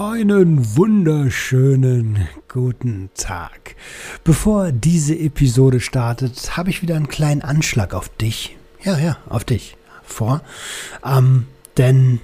Einen 0.00 0.78
wunderschönen 0.78 2.26
guten 2.48 3.10
Tag. 3.14 3.76
Bevor 4.24 4.72
diese 4.72 5.14
Episode 5.14 5.78
startet, 5.78 6.56
habe 6.56 6.70
ich 6.70 6.80
wieder 6.80 6.96
einen 6.96 7.08
kleinen 7.08 7.42
Anschlag 7.42 7.92
auf 7.92 8.08
dich. 8.08 8.56
Ja, 8.82 8.96
ja, 8.96 9.18
auf 9.28 9.44
dich 9.44 9.76
vor. 10.02 10.40
Ähm, 11.04 11.48
denn 11.76 12.18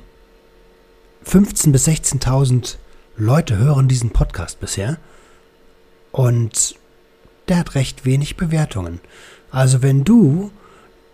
15.000 1.26 1.72
bis 1.72 1.86
16.000 1.86 2.76
Leute 3.18 3.58
hören 3.58 3.88
diesen 3.88 4.08
Podcast 4.08 4.58
bisher. 4.58 4.96
Und 6.12 6.76
der 7.48 7.58
hat 7.58 7.74
recht 7.74 8.06
wenig 8.06 8.38
Bewertungen. 8.38 9.00
Also 9.50 9.82
wenn 9.82 10.02
du 10.02 10.50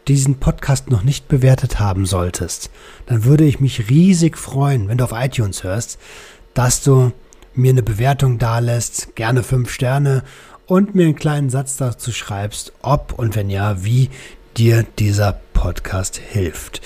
diesen 0.06 0.38
Podcast 0.38 0.90
noch 0.90 1.02
nicht 1.02 1.26
bewertet 1.26 1.80
haben 1.80 2.06
solltest, 2.06 2.70
dann 3.06 3.24
würde 3.24 3.44
ich 3.44 3.58
mich 3.58 3.88
riesig 3.88 4.38
freuen, 4.38 4.86
wenn 4.86 4.98
du 4.98 5.04
auf 5.04 5.12
iTunes 5.12 5.64
hörst, 5.64 5.98
dass 6.54 6.82
du 6.82 7.12
mir 7.54 7.70
eine 7.70 7.82
Bewertung 7.82 8.38
dalässt, 8.38 9.14
gerne 9.14 9.42
fünf 9.42 9.70
Sterne 9.70 10.22
und 10.66 10.94
mir 10.94 11.04
einen 11.04 11.16
kleinen 11.16 11.50
Satz 11.50 11.76
dazu 11.76 12.12
schreibst, 12.12 12.72
ob 12.82 13.18
und 13.18 13.36
wenn 13.36 13.50
ja, 13.50 13.84
wie 13.84 14.10
dir 14.56 14.84
dieser 14.98 15.40
Podcast 15.52 16.16
hilft. 16.16 16.82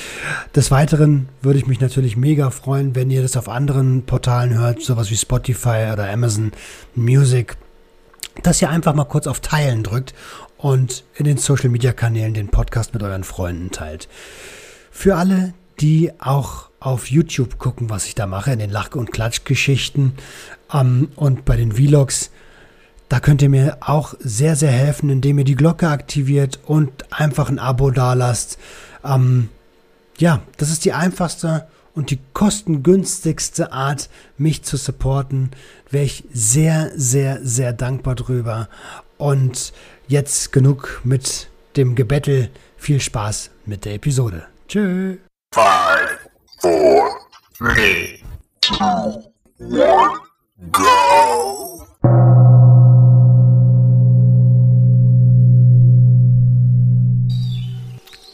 Des 0.54 0.70
Weiteren 0.70 1.28
würde 1.40 1.58
ich 1.58 1.66
mich 1.66 1.80
natürlich 1.80 2.16
mega 2.16 2.50
freuen, 2.50 2.94
wenn 2.94 3.10
ihr 3.10 3.22
das 3.22 3.36
auf 3.36 3.48
anderen 3.48 4.04
Portalen 4.04 4.58
hört, 4.58 4.82
sowas 4.82 5.10
wie 5.10 5.16
Spotify 5.16 5.90
oder 5.92 6.10
Amazon 6.10 6.52
Music, 6.94 7.56
dass 8.42 8.60
ihr 8.60 8.70
einfach 8.70 8.94
mal 8.94 9.04
kurz 9.04 9.26
auf 9.26 9.40
Teilen 9.40 9.82
drückt 9.82 10.14
und 10.58 11.04
in 11.14 11.24
den 11.24 11.38
Social 11.38 11.70
Media 11.70 11.92
Kanälen 11.92 12.34
den 12.34 12.48
Podcast 12.48 12.92
mit 12.92 13.02
euren 13.02 13.24
Freunden 13.24 13.70
teilt. 13.70 14.08
Für 14.90 15.16
alle, 15.16 15.54
die 15.80 16.12
auch 16.18 16.70
auf 16.86 17.10
YouTube 17.10 17.58
gucken, 17.58 17.90
was 17.90 18.06
ich 18.06 18.14
da 18.14 18.28
mache, 18.28 18.52
in 18.52 18.60
den 18.60 18.70
Lach- 18.70 18.94
und 18.94 19.10
Klatschgeschichten 19.10 20.12
ähm, 20.72 21.08
und 21.16 21.44
bei 21.44 21.56
den 21.56 21.72
Vlogs. 21.72 22.30
Da 23.08 23.18
könnt 23.18 23.42
ihr 23.42 23.48
mir 23.48 23.78
auch 23.80 24.14
sehr, 24.20 24.54
sehr 24.54 24.70
helfen, 24.70 25.10
indem 25.10 25.40
ihr 25.40 25.44
die 25.44 25.56
Glocke 25.56 25.88
aktiviert 25.88 26.60
und 26.64 27.12
einfach 27.12 27.48
ein 27.48 27.58
Abo 27.58 27.90
dalasst. 27.90 28.58
Ähm, 29.04 29.48
ja, 30.18 30.42
das 30.58 30.70
ist 30.70 30.84
die 30.84 30.92
einfachste 30.92 31.66
und 31.92 32.10
die 32.10 32.20
kostengünstigste 32.34 33.72
Art, 33.72 34.08
mich 34.38 34.62
zu 34.62 34.76
supporten. 34.76 35.50
Wäre 35.90 36.04
ich 36.04 36.22
sehr, 36.32 36.92
sehr, 36.94 37.40
sehr 37.42 37.72
dankbar 37.72 38.14
drüber. 38.14 38.68
Und 39.18 39.72
jetzt 40.06 40.52
genug 40.52 41.00
mit 41.02 41.48
dem 41.76 41.96
Gebettel. 41.96 42.48
Viel 42.76 43.00
Spaß 43.00 43.50
mit 43.64 43.84
der 43.84 43.94
Episode. 43.94 44.46
Tschö. 44.68 45.16
Five, 45.52 46.05
four, 46.58 47.20
three, 47.58 48.22
two, 48.60 48.74
one, 49.58 50.18
go! 50.70 51.86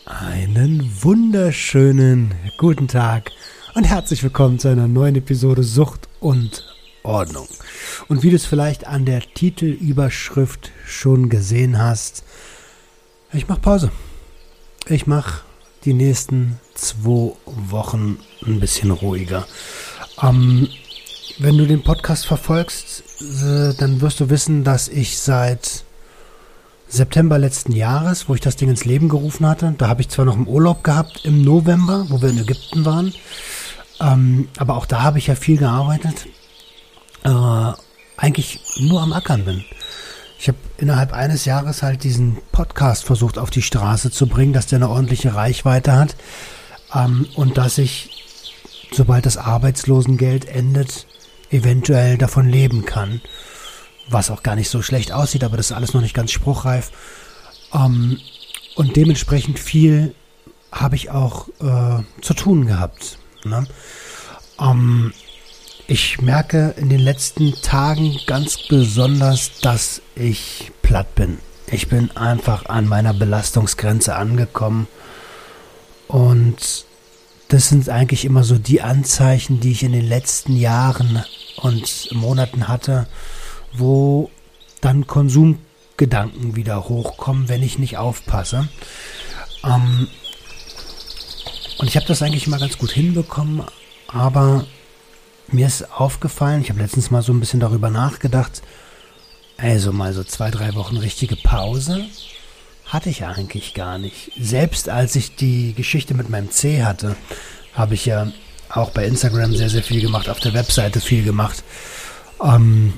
Einen 0.06 0.88
wunderschönen 1.02 2.34
guten 2.58 2.86
Tag 2.86 3.32
und 3.74 3.84
herzlich 3.84 4.22
willkommen 4.22 4.58
zu 4.58 4.68
einer 4.68 4.86
neuen 4.86 5.16
Episode 5.16 5.64
Sucht 5.64 6.08
und 6.20 6.64
Ordnung. 7.02 7.48
Und 8.08 8.22
wie 8.22 8.30
du 8.30 8.36
es 8.36 8.46
vielleicht 8.46 8.86
an 8.86 9.04
der 9.04 9.20
Titelüberschrift 9.20 10.70
schon 10.86 11.28
gesehen 11.28 11.78
hast, 11.78 12.22
ich 13.32 13.48
mache 13.48 13.60
Pause. 13.60 13.90
Ich 14.86 15.06
mache 15.06 15.42
die 15.84 15.94
nächsten 15.94 16.58
zwei 16.74 17.32
Wochen 17.46 18.18
ein 18.46 18.60
bisschen 18.60 18.90
ruhiger. 18.90 19.46
Ähm, 20.22 20.68
wenn 21.38 21.58
du 21.58 21.66
den 21.66 21.82
Podcast 21.82 22.26
verfolgst, 22.26 23.02
äh, 23.20 23.74
dann 23.74 24.00
wirst 24.00 24.20
du 24.20 24.30
wissen, 24.30 24.64
dass 24.64 24.88
ich 24.88 25.18
seit 25.18 25.84
September 26.88 27.38
letzten 27.38 27.72
Jahres, 27.72 28.28
wo 28.28 28.34
ich 28.34 28.40
das 28.40 28.56
Ding 28.56 28.68
ins 28.68 28.84
Leben 28.84 29.08
gerufen 29.08 29.46
hatte, 29.46 29.74
da 29.78 29.88
habe 29.88 30.02
ich 30.02 30.08
zwar 30.08 30.26
noch 30.26 30.36
einen 30.36 30.46
Urlaub 30.46 30.84
gehabt 30.84 31.24
im 31.24 31.42
November, 31.42 32.06
wo 32.10 32.20
wir 32.20 32.28
in 32.28 32.38
Ägypten 32.38 32.84
waren, 32.84 33.14
ähm, 34.00 34.48
aber 34.58 34.76
auch 34.76 34.86
da 34.86 35.02
habe 35.02 35.18
ich 35.18 35.28
ja 35.28 35.34
viel 35.34 35.56
gearbeitet, 35.56 36.26
äh, 37.24 37.72
eigentlich 38.16 38.60
nur 38.80 39.00
am 39.00 39.12
Ackern 39.12 39.44
bin. 39.44 39.64
Ich 40.42 40.48
habe 40.48 40.58
innerhalb 40.76 41.12
eines 41.12 41.44
Jahres 41.44 41.84
halt 41.84 42.02
diesen 42.02 42.36
Podcast 42.50 43.04
versucht 43.04 43.38
auf 43.38 43.50
die 43.50 43.62
Straße 43.62 44.10
zu 44.10 44.26
bringen, 44.26 44.52
dass 44.52 44.66
der 44.66 44.78
eine 44.78 44.88
ordentliche 44.88 45.36
Reichweite 45.36 45.92
hat 45.92 46.16
ähm, 46.92 47.28
und 47.36 47.58
dass 47.58 47.78
ich, 47.78 48.10
sobald 48.90 49.24
das 49.24 49.36
Arbeitslosengeld 49.36 50.46
endet, 50.46 51.06
eventuell 51.50 52.18
davon 52.18 52.48
leben 52.48 52.84
kann. 52.84 53.20
Was 54.08 54.32
auch 54.32 54.42
gar 54.42 54.56
nicht 54.56 54.68
so 54.68 54.82
schlecht 54.82 55.12
aussieht, 55.12 55.44
aber 55.44 55.56
das 55.56 55.66
ist 55.66 55.76
alles 55.76 55.94
noch 55.94 56.00
nicht 56.00 56.12
ganz 56.12 56.32
spruchreif. 56.32 56.90
Ähm, 57.72 58.18
und 58.74 58.96
dementsprechend 58.96 59.60
viel 59.60 60.12
habe 60.72 60.96
ich 60.96 61.10
auch 61.10 61.50
äh, 61.60 62.02
zu 62.20 62.34
tun 62.34 62.66
gehabt. 62.66 63.16
Ne? 63.44 63.64
Ähm, 64.58 65.12
ich 65.86 66.20
merke 66.20 66.74
in 66.76 66.88
den 66.88 67.00
letzten 67.00 67.54
Tagen 67.62 68.18
ganz 68.26 68.58
besonders, 68.68 69.60
dass 69.60 70.00
ich 70.14 70.72
platt 70.82 71.14
bin. 71.14 71.38
Ich 71.66 71.88
bin 71.88 72.10
einfach 72.16 72.66
an 72.66 72.86
meiner 72.86 73.14
Belastungsgrenze 73.14 74.14
angekommen. 74.14 74.86
Und 76.08 76.86
das 77.48 77.68
sind 77.68 77.88
eigentlich 77.88 78.24
immer 78.24 78.44
so 78.44 78.58
die 78.58 78.82
Anzeichen, 78.82 79.60
die 79.60 79.72
ich 79.72 79.82
in 79.82 79.92
den 79.92 80.06
letzten 80.06 80.56
Jahren 80.56 81.24
und 81.56 82.08
Monaten 82.12 82.68
hatte, 82.68 83.06
wo 83.72 84.30
dann 84.80 85.06
Konsumgedanken 85.06 86.56
wieder 86.56 86.88
hochkommen, 86.88 87.48
wenn 87.48 87.62
ich 87.62 87.78
nicht 87.78 87.96
aufpasse. 87.96 88.68
Ähm, 89.64 90.08
und 91.78 91.88
ich 91.88 91.96
habe 91.96 92.06
das 92.06 92.22
eigentlich 92.22 92.46
immer 92.46 92.58
ganz 92.58 92.78
gut 92.78 92.92
hinbekommen, 92.92 93.62
aber 94.08 94.66
mir 95.48 95.66
ist 95.66 95.90
aufgefallen, 95.92 96.62
ich 96.62 96.70
habe 96.70 96.80
letztens 96.80 97.10
mal 97.10 97.22
so 97.22 97.32
ein 97.32 97.40
bisschen 97.40 97.60
darüber 97.60 97.90
nachgedacht, 97.90 98.62
also 99.56 99.92
mal 99.92 100.12
so 100.12 100.24
zwei, 100.24 100.50
drei 100.50 100.74
Wochen 100.74 100.96
richtige 100.96 101.36
Pause 101.36 102.06
hatte 102.86 103.08
ich 103.08 103.24
eigentlich 103.24 103.74
gar 103.74 103.98
nicht. 103.98 104.32
Selbst 104.38 104.88
als 104.88 105.16
ich 105.16 105.36
die 105.36 105.72
Geschichte 105.72 106.14
mit 106.14 106.28
meinem 106.28 106.50
C 106.50 106.84
hatte, 106.84 107.16
habe 107.72 107.94
ich 107.94 108.04
ja 108.06 108.30
auch 108.68 108.90
bei 108.90 109.06
Instagram 109.06 109.54
sehr, 109.54 109.70
sehr 109.70 109.82
viel 109.82 110.00
gemacht, 110.00 110.28
auf 110.28 110.40
der 110.40 110.52
Webseite 110.52 111.00
viel 111.00 111.24
gemacht. 111.24 111.62
Ähm, 112.42 112.92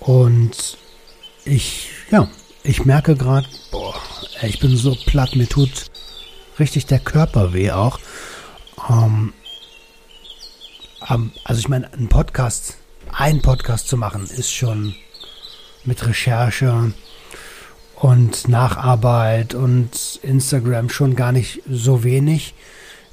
und 0.00 0.78
ich, 1.44 1.90
ja, 2.10 2.28
ich 2.62 2.84
merke 2.84 3.16
gerade, 3.16 3.48
boah, 3.70 3.94
ich 4.42 4.60
bin 4.60 4.76
so 4.76 4.96
platt, 5.06 5.36
mir 5.36 5.48
tut 5.48 5.90
richtig 6.58 6.86
der 6.86 7.00
Körper 7.00 7.52
weh 7.52 7.70
auch. 7.70 7.98
Ähm, 8.88 9.32
also 11.08 11.60
ich 11.60 11.68
meine, 11.68 11.92
ein 11.92 12.08
Podcast, 12.08 12.78
ein 13.12 13.40
Podcast 13.40 13.86
zu 13.86 13.96
machen, 13.96 14.24
ist 14.24 14.52
schon 14.52 14.96
mit 15.84 16.04
Recherche 16.04 16.92
und 17.94 18.48
Nacharbeit 18.48 19.54
und 19.54 20.18
Instagram 20.22 20.90
schon 20.90 21.14
gar 21.14 21.30
nicht 21.30 21.62
so 21.70 22.02
wenig. 22.02 22.54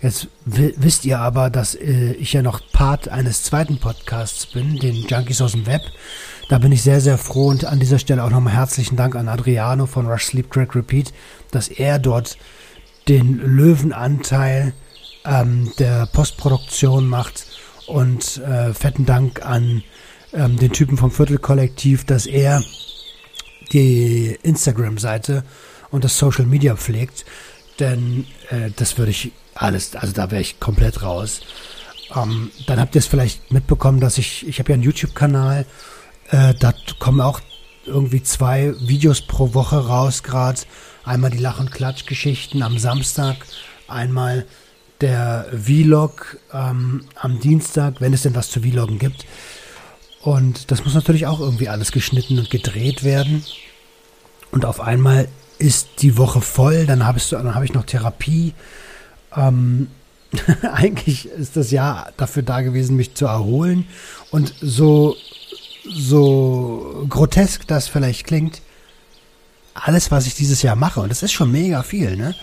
Jetzt 0.01 0.27
wisst 0.44 1.06
ihr 1.06 1.19
aber, 1.19 1.51
dass 1.51 1.75
äh, 1.75 2.13
ich 2.13 2.33
ja 2.33 2.41
noch 2.41 2.62
Part 2.71 3.09
eines 3.09 3.44
zweiten 3.44 3.77
Podcasts 3.77 4.47
bin, 4.47 4.79
den 4.79 4.95
Junkies 4.95 5.41
aus 5.41 5.51
dem 5.51 5.67
Web. 5.67 5.83
Da 6.50 6.57
bin 6.57 6.71
ich 6.71 6.81
sehr, 6.81 7.00
sehr 7.00 7.19
froh 7.19 7.50
und 7.50 7.63
an 7.65 7.79
dieser 7.79 8.00
Stelle 8.00 8.23
auch 8.23 8.31
nochmal 8.31 8.53
herzlichen 8.53 8.97
Dank 8.97 9.15
an 9.15 9.29
Adriano 9.29 9.85
von 9.85 10.07
Rush 10.07 10.25
Sleep 10.25 10.51
Track 10.51 10.75
Repeat, 10.75 11.13
dass 11.51 11.67
er 11.67 12.00
dort 12.00 12.38
den 13.07 13.38
Löwenanteil 13.38 14.73
ähm, 15.25 15.71
der 15.77 16.07
Postproduktion 16.07 17.07
macht 17.07 17.52
und 17.88 18.38
äh, 18.38 18.74
fetten 18.74 19.06
Dank 19.06 19.45
an 19.45 19.83
ähm, 20.33 20.57
den 20.57 20.71
Typen 20.71 20.97
vom 20.97 21.12
Viertelkollektiv, 21.12 22.06
dass 22.06 22.25
er 22.25 22.63
die 23.71 24.38
Instagram-Seite 24.44 25.44
und 25.91 26.03
das 26.03 26.18
Social 26.18 26.45
Media 26.45 26.75
pflegt. 26.75 27.25
Denn 27.80 28.25
äh, 28.50 28.71
das 28.75 28.97
würde 28.97 29.12
ich 29.12 29.31
alles, 29.56 29.95
also 29.95 30.13
da 30.13 30.31
wäre 30.31 30.41
ich 30.41 30.59
komplett 30.59 31.01
raus. 31.01 31.41
Ähm, 32.15 32.51
dann 32.68 32.80
habt 32.80 32.95
ihr 32.95 33.00
es 33.00 33.07
vielleicht 33.07 33.51
mitbekommen, 33.51 34.00
dass 34.00 34.18
ich, 34.18 34.47
ich 34.47 34.59
habe 34.59 34.69
ja 34.69 34.74
einen 34.75 34.83
YouTube-Kanal, 34.83 35.65
äh, 36.29 36.53
da 36.56 36.74
kommen 37.00 37.21
auch 37.21 37.39
irgendwie 37.86 38.24
zwei 38.24 38.74
Videos 38.79 39.21
pro 39.21 39.53
Woche 39.53 39.88
raus 39.88 40.24
gerade. 40.24 40.62
Einmal 41.03 41.31
die 41.31 41.39
Lach- 41.39 41.59
und 41.59 41.71
Klatschgeschichten 41.71 42.63
am 42.63 42.77
Samstag, 42.77 43.38
einmal 43.88 44.45
der 45.03 45.45
Vlog 45.51 46.38
ähm, 46.53 47.03
am 47.15 47.39
Dienstag, 47.39 48.00
wenn 48.00 48.13
es 48.13 48.23
denn 48.23 48.35
was 48.35 48.50
zu 48.50 48.61
Vloggen 48.61 48.97
gibt. 48.97 49.25
Und 50.21 50.71
das 50.71 50.85
muss 50.85 50.94
natürlich 50.94 51.27
auch 51.27 51.41
irgendwie 51.41 51.67
alles 51.67 51.91
geschnitten 51.91 52.39
und 52.39 52.50
gedreht 52.50 53.03
werden. 53.03 53.44
Und 54.51 54.63
auf 54.65 54.79
einmal 54.79 55.27
ist 55.59 55.89
die 56.00 56.17
Woche 56.17 56.39
voll, 56.39 56.85
dann 56.85 57.05
habe 57.05 57.19
hab 57.19 57.63
ich 57.63 57.73
noch 57.73 57.83
Therapie. 57.83 58.53
Ähm, 59.35 59.89
eigentlich 60.73 61.27
ist 61.27 61.57
das 61.57 61.71
Jahr 61.71 62.13
dafür 62.15 62.44
da 62.44 62.61
gewesen, 62.61 62.95
mich 62.95 63.13
zu 63.13 63.25
erholen. 63.25 63.85
Und 64.31 64.53
so, 64.61 65.17
so 65.94 67.05
grotesk 67.09 67.67
das 67.67 67.89
vielleicht 67.89 68.25
klingt, 68.25 68.61
alles, 69.73 70.11
was 70.11 70.27
ich 70.27 70.35
dieses 70.35 70.61
Jahr 70.61 70.77
mache, 70.77 71.01
und 71.01 71.09
das 71.09 71.23
ist 71.23 71.33
schon 71.33 71.51
mega 71.51 71.83
viel, 71.83 72.15
ne? 72.15 72.35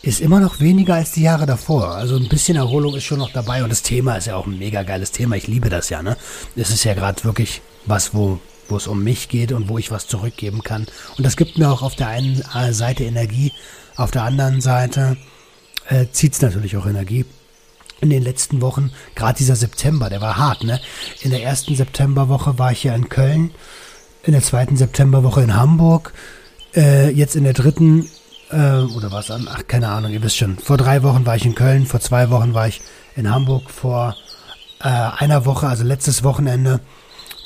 Ist 0.00 0.20
immer 0.20 0.38
noch 0.38 0.60
weniger 0.60 0.94
als 0.94 1.12
die 1.12 1.22
Jahre 1.22 1.44
davor. 1.44 1.94
Also 1.94 2.16
ein 2.16 2.28
bisschen 2.28 2.56
Erholung 2.56 2.94
ist 2.94 3.04
schon 3.04 3.18
noch 3.18 3.32
dabei 3.32 3.64
und 3.64 3.70
das 3.70 3.82
Thema 3.82 4.16
ist 4.16 4.26
ja 4.26 4.36
auch 4.36 4.46
ein 4.46 4.58
mega 4.58 4.84
geiles 4.84 5.10
Thema. 5.10 5.34
Ich 5.36 5.48
liebe 5.48 5.70
das 5.70 5.90
ja, 5.90 6.02
ne? 6.02 6.16
Es 6.54 6.70
ist 6.70 6.84
ja 6.84 6.94
gerade 6.94 7.24
wirklich 7.24 7.62
was, 7.84 8.14
wo, 8.14 8.38
wo 8.68 8.76
es 8.76 8.86
um 8.86 9.02
mich 9.02 9.28
geht 9.28 9.50
und 9.50 9.68
wo 9.68 9.76
ich 9.76 9.90
was 9.90 10.06
zurückgeben 10.06 10.62
kann. 10.62 10.86
Und 11.16 11.26
das 11.26 11.36
gibt 11.36 11.58
mir 11.58 11.68
auch 11.68 11.82
auf 11.82 11.96
der 11.96 12.08
einen 12.08 12.42
äh, 12.54 12.72
Seite 12.72 13.04
Energie, 13.04 13.52
auf 13.96 14.12
der 14.12 14.22
anderen 14.22 14.60
Seite 14.60 15.16
äh, 15.88 16.06
zieht 16.12 16.34
es 16.34 16.42
natürlich 16.42 16.76
auch 16.76 16.86
Energie. 16.86 17.24
In 18.00 18.10
den 18.10 18.22
letzten 18.22 18.60
Wochen, 18.60 18.92
gerade 19.16 19.38
dieser 19.38 19.56
September, 19.56 20.08
der 20.08 20.20
war 20.20 20.36
hart, 20.36 20.62
ne? 20.62 20.80
In 21.22 21.32
der 21.32 21.42
ersten 21.42 21.74
Septemberwoche 21.74 22.56
war 22.56 22.70
ich 22.70 22.84
ja 22.84 22.94
in 22.94 23.08
Köln, 23.08 23.50
in 24.22 24.32
der 24.32 24.42
zweiten 24.42 24.76
Septemberwoche 24.76 25.42
in 25.42 25.56
Hamburg, 25.56 26.12
äh, 26.76 27.10
jetzt 27.10 27.34
in 27.34 27.42
der 27.42 27.54
dritten, 27.54 28.08
äh, 28.50 28.80
oder 28.80 29.12
was 29.12 29.30
an, 29.30 29.48
ach, 29.50 29.66
keine 29.66 29.88
Ahnung, 29.88 30.12
ihr 30.12 30.22
wisst 30.22 30.36
schon, 30.36 30.58
vor 30.58 30.76
drei 30.76 31.02
Wochen 31.02 31.26
war 31.26 31.36
ich 31.36 31.44
in 31.44 31.54
Köln, 31.54 31.86
vor 31.86 32.00
zwei 32.00 32.30
Wochen 32.30 32.54
war 32.54 32.68
ich 32.68 32.80
in 33.16 33.30
Hamburg, 33.30 33.70
vor 33.70 34.16
äh, 34.80 34.88
einer 34.88 35.44
Woche, 35.44 35.66
also 35.66 35.84
letztes 35.84 36.22
Wochenende, 36.22 36.80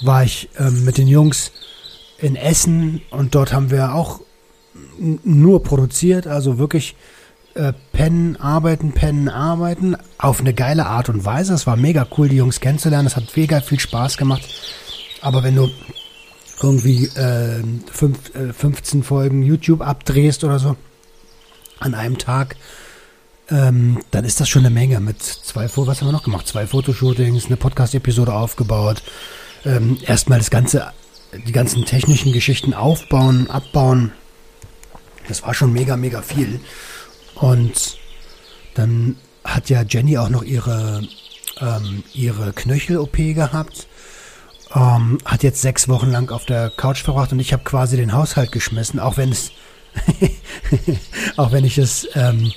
war 0.02 0.24
ich 0.24 0.48
ähm, 0.58 0.84
mit 0.84 0.98
den 0.98 1.08
Jungs 1.08 1.52
in 2.18 2.36
Essen 2.36 3.02
und 3.10 3.34
dort 3.34 3.52
haben 3.52 3.70
wir 3.70 3.94
auch 3.94 4.20
nur 4.98 5.62
produziert, 5.62 6.26
also 6.26 6.58
wirklich 6.58 6.94
äh, 7.54 7.72
pennen, 7.92 8.36
arbeiten, 8.36 8.92
pennen, 8.92 9.28
arbeiten 9.28 9.96
auf 10.18 10.40
eine 10.40 10.54
geile 10.54 10.86
Art 10.86 11.08
und 11.08 11.24
Weise. 11.24 11.52
Es 11.52 11.66
war 11.66 11.76
mega 11.76 12.06
cool, 12.16 12.28
die 12.28 12.36
Jungs 12.36 12.60
kennenzulernen. 12.60 13.06
Es 13.06 13.16
hat 13.16 13.36
mega 13.36 13.60
viel 13.60 13.78
Spaß 13.78 14.16
gemacht. 14.16 14.42
Aber 15.20 15.42
wenn 15.42 15.56
du 15.56 15.68
irgendwie 16.62 17.06
äh, 17.06 17.62
fünf, 17.90 18.34
äh, 18.34 18.52
15 18.52 19.02
Folgen 19.02 19.42
YouTube 19.42 19.82
abdrehst 19.82 20.44
oder 20.44 20.58
so 20.58 20.76
an 21.82 21.94
einem 21.94 22.18
Tag, 22.18 22.56
ähm, 23.50 24.00
dann 24.10 24.24
ist 24.24 24.40
das 24.40 24.48
schon 24.48 24.64
eine 24.64 24.74
Menge 24.74 25.00
mit 25.00 25.22
zwei, 25.22 25.64
was 25.64 26.00
haben 26.00 26.08
wir 26.08 26.12
noch 26.12 26.22
gemacht? 26.22 26.46
Zwei 26.46 26.66
Fotoshootings, 26.66 27.46
eine 27.46 27.56
Podcast-Episode 27.56 28.32
aufgebaut, 28.32 29.02
ähm, 29.64 29.98
erstmal 30.06 30.38
das 30.38 30.50
ganze, 30.50 30.92
die 31.46 31.52
ganzen 31.52 31.84
technischen 31.84 32.32
Geschichten 32.32 32.74
aufbauen, 32.74 33.50
abbauen. 33.50 34.12
Das 35.28 35.42
war 35.42 35.54
schon 35.54 35.72
mega, 35.72 35.96
mega 35.96 36.22
viel. 36.22 36.60
Und 37.34 37.98
dann 38.74 39.16
hat 39.44 39.68
ja 39.70 39.82
Jenny 39.82 40.18
auch 40.18 40.28
noch 40.28 40.42
ihre, 40.42 41.02
ähm, 41.60 42.04
ihre 42.14 42.52
Knöchel-OP 42.52 43.34
gehabt. 43.34 43.86
Ähm, 44.74 45.18
hat 45.24 45.42
jetzt 45.42 45.60
sechs 45.60 45.88
Wochen 45.88 46.10
lang 46.10 46.30
auf 46.30 46.46
der 46.46 46.70
Couch 46.70 47.02
verbracht 47.02 47.32
und 47.32 47.40
ich 47.40 47.52
habe 47.52 47.64
quasi 47.64 47.96
den 47.96 48.14
Haushalt 48.14 48.52
geschmissen, 48.52 48.98
auch 48.98 49.18
wenn 49.18 49.30
es, 49.30 49.50
auch 51.36 51.52
wenn 51.52 51.64
ich 51.64 51.78
es 51.78 52.08
ähm, 52.14 52.52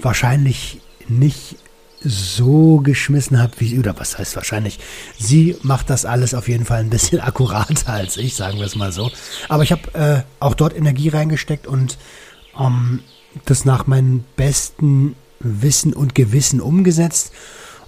wahrscheinlich 0.00 0.80
nicht 1.08 1.56
so 2.04 2.78
geschmissen 2.78 3.40
habe, 3.40 3.52
wie 3.58 3.78
oder 3.78 3.98
was 3.98 4.18
heißt 4.18 4.34
wahrscheinlich, 4.36 4.78
sie 5.18 5.56
macht 5.62 5.90
das 5.90 6.04
alles 6.04 6.34
auf 6.34 6.48
jeden 6.48 6.64
Fall 6.64 6.80
ein 6.80 6.90
bisschen 6.90 7.20
akkurater 7.22 7.92
als 7.92 8.16
ich, 8.16 8.34
sagen 8.34 8.58
wir 8.58 8.66
es 8.66 8.76
mal 8.76 8.92
so. 8.92 9.10
Aber 9.48 9.62
ich 9.62 9.72
habe 9.72 9.94
äh, 9.94 10.22
auch 10.40 10.54
dort 10.54 10.74
Energie 10.76 11.08
reingesteckt 11.08 11.66
und 11.66 11.98
ähm, 12.58 13.00
das 13.44 13.64
nach 13.64 13.86
meinem 13.86 14.24
besten 14.36 15.16
Wissen 15.40 15.92
und 15.92 16.14
Gewissen 16.14 16.60
umgesetzt. 16.60 17.32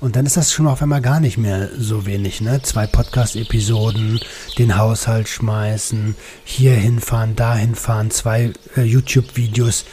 Und 0.05 0.17
dann 0.17 0.27
ist 0.27 0.37
das 0.37 0.53
schon 0.53 0.67
auf 0.67 0.83
einmal 0.83 1.01
gar 1.01 1.19
nicht 1.19 1.39
mehr 1.39 1.71
so 1.79 2.05
wenig, 2.05 2.43
ne? 2.43 2.61
Zwei 2.61 2.87
Podcast-Episoden, 2.87 4.21
den 4.59 4.77
Haushalt 4.77 5.31
schmeißen, 5.31 6.15
hier 6.45 6.75
hinfahren, 6.75 7.37
da 7.37 7.56
hinfahren, 7.56 8.11
zwei 8.11 8.53
äh, 8.77 8.83
YouTube-Videos 8.83 9.87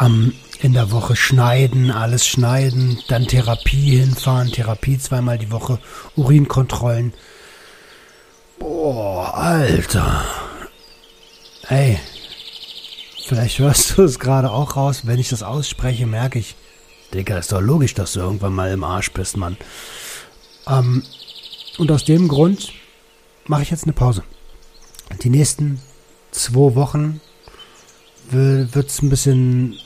ähm, 0.00 0.32
in 0.60 0.72
der 0.72 0.90
Woche 0.90 1.16
schneiden, 1.16 1.90
alles 1.90 2.26
schneiden, 2.26 3.02
dann 3.08 3.26
Therapie 3.26 3.98
hinfahren, 3.98 4.50
Therapie 4.50 4.96
zweimal 4.96 5.36
die 5.36 5.50
Woche, 5.50 5.78
Urinkontrollen. 6.16 7.12
Boah, 8.58 9.34
Alter. 9.34 10.24
Ey, 11.68 12.00
vielleicht 13.26 13.58
hörst 13.58 13.98
du 13.98 14.04
es 14.04 14.18
gerade 14.18 14.50
auch 14.50 14.76
raus. 14.76 15.02
Wenn 15.04 15.18
ich 15.18 15.28
das 15.28 15.42
ausspreche, 15.42 16.06
merke 16.06 16.38
ich, 16.38 16.54
Digga, 17.14 17.38
ist 17.38 17.52
doch 17.52 17.60
logisch, 17.60 17.94
dass 17.94 18.14
du 18.14 18.20
irgendwann 18.20 18.54
mal 18.54 18.70
im 18.70 18.84
Arsch 18.84 19.12
bist, 19.12 19.36
Mann. 19.36 19.56
Ähm, 20.66 21.02
und 21.78 21.90
aus 21.90 22.04
dem 22.04 22.28
Grund 22.28 22.72
mache 23.46 23.62
ich 23.62 23.70
jetzt 23.70 23.84
eine 23.84 23.92
Pause. 23.92 24.22
Die 25.22 25.30
nächsten 25.30 25.80
zwei 26.30 26.74
Wochen 26.74 27.20
wird 28.30 28.88
es 28.88 29.02
ein 29.02 29.10
bisschen, 29.10 29.76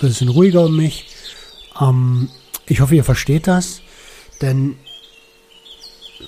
bisschen 0.00 0.28
ruhiger 0.28 0.64
um 0.64 0.76
mich. 0.76 1.08
Ähm, 1.80 2.28
ich 2.66 2.80
hoffe, 2.80 2.94
ihr 2.94 3.04
versteht 3.04 3.46
das, 3.46 3.80
denn 4.40 4.76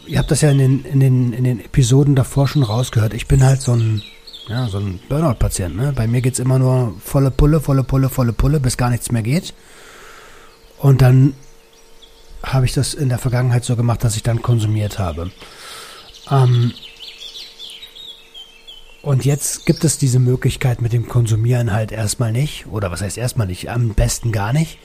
ihr 0.07 0.19
habt 0.19 0.31
das 0.31 0.43
ja 0.43 0.51
in 0.51 0.59
den, 0.59 0.85
in, 0.85 1.01
den, 1.01 1.33
in 1.33 1.45
den 1.45 1.61
Episoden 1.61 2.15
davor 2.15 2.47
schon 2.47 2.63
rausgehört. 2.63 3.15
Ich 3.15 3.27
bin 3.27 3.43
halt 3.43 3.63
so 3.63 3.73
ein, 3.73 4.03
ja, 4.49 4.69
so 4.69 4.79
ein 4.79 5.01
Burnout-Patient. 5.09 5.75
Ne? 5.77 5.93
Bei 5.95 6.07
mir 6.07 6.21
geht 6.21 6.35
es 6.35 6.39
immer 6.39 6.59
nur 6.59 6.95
volle 7.03 7.31
Pulle, 7.31 7.61
volle 7.61 7.83
Pulle, 7.83 8.09
volle 8.09 8.33
Pulle, 8.33 8.61
bis 8.61 8.77
gar 8.77 8.91
nichts 8.91 9.11
mehr 9.11 9.23
geht. 9.23 9.55
Und 10.85 11.01
dann 11.01 11.33
habe 12.43 12.67
ich 12.67 12.75
das 12.75 12.93
in 12.93 13.09
der 13.09 13.17
Vergangenheit 13.17 13.65
so 13.65 13.75
gemacht, 13.75 14.05
dass 14.05 14.17
ich 14.17 14.23
dann 14.23 14.43
konsumiert 14.43 14.99
habe. 14.99 15.31
Ähm, 16.31 16.75
und 19.01 19.25
jetzt 19.25 19.65
gibt 19.65 19.83
es 19.85 19.97
diese 19.97 20.19
Möglichkeit 20.19 20.83
mit 20.83 20.93
dem 20.93 21.09
Konsumieren 21.09 21.73
halt 21.73 21.91
erstmal 21.91 22.33
nicht. 22.33 22.67
Oder 22.67 22.91
was 22.91 23.01
heißt 23.01 23.17
erstmal 23.17 23.47
nicht? 23.47 23.71
Am 23.71 23.95
besten 23.95 24.31
gar 24.31 24.53
nicht. 24.53 24.77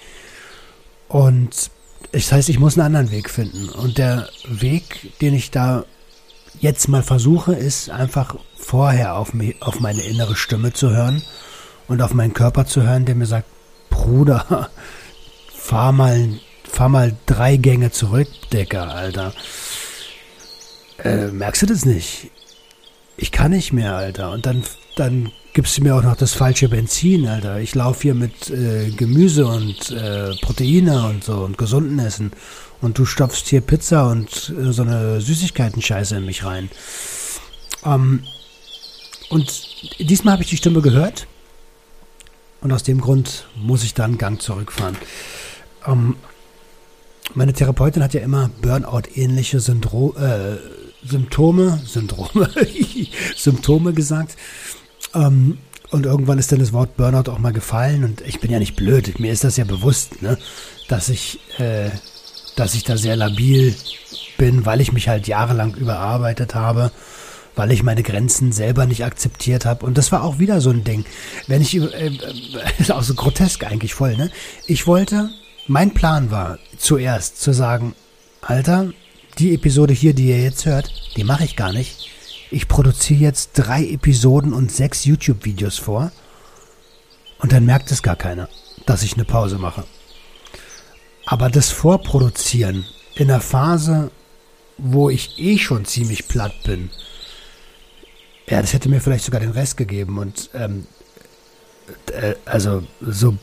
Und 1.09 1.69
das 2.13 2.31
heißt, 2.31 2.47
ich 2.47 2.59
muss 2.59 2.77
einen 2.77 2.85
anderen 2.85 3.12
Weg 3.12 3.29
finden. 3.29 3.67
Und 3.67 3.97
der 3.97 4.29
Weg, 4.47 5.19
den 5.19 5.33
ich 5.33 5.51
da 5.51 5.83
jetzt 6.62 6.88
mal 6.88 7.03
versuche, 7.03 7.55
ist 7.55 7.89
einfach 7.89 8.38
vorher 8.55 9.17
auf, 9.17 9.33
mich, 9.33 9.62
auf 9.62 9.81
meine 9.81 10.03
innere 10.03 10.38
Stimme 10.38 10.71
zu 10.71 10.91
hören 10.91 11.23
und 11.89 12.01
auf 12.01 12.13
meinen 12.13 12.33
Körper 12.33 12.65
zu 12.65 12.83
hören, 12.83 13.03
der 13.03 13.15
mir 13.15 13.25
sagt, 13.25 13.50
Bruder, 13.89 14.69
fahr 15.69 15.91
mal, 15.91 16.29
fahr 16.63 16.89
mal 16.89 17.15
drei 17.25 17.55
Gänge 17.55 17.91
zurück, 17.91 18.27
Decker, 18.51 18.93
Alter. 18.93 19.33
Äh, 21.03 21.27
merkst 21.27 21.61
du 21.61 21.65
das 21.67 21.85
nicht? 21.85 22.31
ich 23.21 23.31
kann 23.31 23.51
nicht 23.51 23.73
mehr, 23.73 23.95
Alter. 23.95 24.31
Und 24.31 24.45
dann, 24.45 24.63
dann 24.95 25.31
gibst 25.53 25.77
du 25.77 25.83
mir 25.83 25.95
auch 25.95 26.03
noch 26.03 26.15
das 26.15 26.33
falsche 26.33 26.69
Benzin, 26.69 27.27
Alter. 27.27 27.59
Ich 27.59 27.75
laufe 27.75 28.03
hier 28.03 28.15
mit 28.15 28.49
äh, 28.49 28.91
Gemüse 28.91 29.45
und 29.45 29.91
äh, 29.91 30.35
Proteine 30.41 31.07
und 31.07 31.23
so 31.23 31.39
und 31.39 31.57
gesunden 31.57 31.99
Essen. 31.99 32.31
Und 32.81 32.97
du 32.97 33.05
stopfst 33.05 33.47
hier 33.47 33.61
Pizza 33.61 34.07
und 34.07 34.53
äh, 34.57 34.71
so 34.71 34.83
eine 34.83 35.19
Süßigkeiten-Scheiße 35.19 36.17
in 36.17 36.25
mich 36.25 36.45
rein. 36.45 36.69
Ähm, 37.85 38.23
und 39.29 39.99
diesmal 39.99 40.33
habe 40.33 40.43
ich 40.43 40.49
die 40.49 40.57
Stimme 40.57 40.81
gehört. 40.81 41.27
Und 42.61 42.71
aus 42.71 42.83
dem 42.83 42.99
Grund 43.01 43.45
muss 43.55 43.83
ich 43.83 43.93
dann 43.93 44.17
Gang 44.17 44.41
zurückfahren. 44.41 44.97
Ähm, 45.88 46.15
meine 47.33 47.53
Therapeutin 47.53 48.03
hat 48.03 48.13
ja 48.13 48.21
immer 48.21 48.50
Burnout-ähnliche 48.62 49.59
Syndrom, 49.59 50.15
äh, 50.17 50.57
Symptome, 51.05 51.81
Syndrome, 51.86 52.50
Symptome 53.36 53.93
gesagt. 53.93 54.36
Ähm, 55.13 55.59
und 55.91 56.05
irgendwann 56.05 56.38
ist 56.38 56.51
dann 56.51 56.59
das 56.59 56.74
Wort 56.74 56.98
Burnout 56.98 57.31
auch 57.31 57.39
mal 57.39 57.53
gefallen 57.53 58.03
und 58.03 58.21
ich 58.21 58.39
bin 58.39 58.51
ja 58.51 58.59
nicht 58.59 58.75
blöd, 58.75 59.19
mir 59.19 59.31
ist 59.31 59.43
das 59.43 59.57
ja 59.57 59.63
bewusst, 59.63 60.21
ne, 60.21 60.38
dass 60.88 61.09
ich, 61.09 61.39
äh, 61.57 61.89
dass 62.55 62.75
ich 62.75 62.83
da 62.83 62.95
sehr 62.95 63.15
labil 63.15 63.75
bin, 64.38 64.65
weil 64.65 64.81
ich 64.81 64.91
mich 64.91 65.07
halt 65.07 65.27
jahrelang 65.27 65.74
überarbeitet 65.75 66.53
habe, 66.53 66.91
weil 67.55 67.71
ich 67.71 67.83
meine 67.83 68.03
Grenzen 68.03 68.51
selber 68.51 68.86
nicht 68.86 69.03
akzeptiert 69.03 69.65
habe. 69.65 69.86
Und 69.86 69.98
das 69.98 70.12
war 70.12 70.24
auch 70.24 70.39
wieder 70.39 70.62
so 70.62 70.69
ein 70.69 70.83
Ding. 70.83 71.05
Wenn 71.48 71.62
ich, 71.62 71.75
äh, 71.75 71.81
äh, 71.81 72.12
ist 72.79 72.91
auch 72.91 73.03
so 73.03 73.15
grotesk 73.15 73.65
eigentlich 73.65 73.93
voll, 73.93 74.15
ne? 74.15 74.31
Ich 74.67 74.88
wollte, 74.88 75.29
mein 75.69 75.93
Plan 75.93 76.31
war 76.31 76.57
zuerst 76.77 77.39
zu 77.39 77.53
sagen, 77.53 77.95
Alter, 78.41 78.91
die 79.38 79.53
Episode 79.53 79.93
hier, 79.93 80.15
die 80.15 80.29
ihr 80.29 80.41
jetzt 80.41 80.65
hört, 80.65 80.91
die 81.15 81.23
mache 81.23 81.45
ich 81.45 81.55
gar 81.55 81.71
nicht. 81.71 82.09
ich 82.51 82.67
produziere 82.67 83.19
jetzt 83.19 83.51
drei 83.53 83.85
Episoden 83.85 84.53
und 84.53 84.71
sechs 84.71 85.05
YouTube-Videos 85.05 85.77
vor 85.77 86.11
und 87.38 87.51
dann 87.51 87.67
merkt 87.67 87.91
es 87.91 88.01
gar 88.01 88.15
keiner, 88.15 88.49
dass 88.88 89.03
ich 89.03 89.13
eine 89.13 89.25
Pause 89.25 89.59
mache. 89.59 89.83
Aber 91.27 91.49
das 91.49 91.69
Vorproduzieren 91.69 92.85
in 93.13 93.27
der 93.27 93.39
Phase, 93.39 94.09
wo 94.79 95.11
ich 95.11 95.38
eh 95.38 95.59
schon 95.59 95.85
ziemlich 95.85 96.27
platt 96.27 96.55
bin, 96.63 96.89
ja, 98.47 98.59
das 98.59 98.73
hätte 98.73 98.89
mir 98.89 98.99
vielleicht 98.99 99.25
sogar 99.25 99.41
den 99.41 99.51
Rest 99.51 99.77
gegeben. 99.77 100.17
Und 100.17 100.49
ähm, 100.55 100.88
äh, 102.11 102.33
also 102.45 102.81
so, 102.99 103.38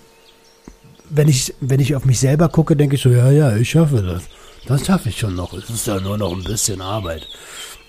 wenn 1.10 1.28
ich, 1.28 1.54
wenn 1.60 1.80
ich 1.80 1.94
auf 1.94 2.04
mich 2.04 2.20
selber 2.20 2.48
gucke, 2.48 2.76
denke 2.76 2.96
ich 2.96 3.02
so, 3.02 3.10
ja, 3.10 3.30
ja, 3.30 3.56
ich 3.56 3.70
schaffe 3.70 4.02
das. 4.02 4.24
Das 4.66 4.84
schaffe 4.84 5.08
ich 5.08 5.18
schon 5.18 5.34
noch. 5.34 5.54
Es 5.54 5.70
ist 5.70 5.86
ja 5.86 6.00
nur 6.00 6.18
noch 6.18 6.32
ein 6.32 6.42
bisschen 6.42 6.80
Arbeit. 6.80 7.28